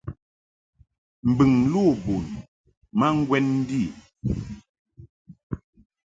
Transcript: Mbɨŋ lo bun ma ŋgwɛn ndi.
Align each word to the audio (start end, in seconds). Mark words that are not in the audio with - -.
Mbɨŋ 1.29 1.51
lo 1.71 1.83
bun 2.03 2.27
ma 2.97 3.07
ŋgwɛn 3.17 3.45
ndi. 3.59 3.83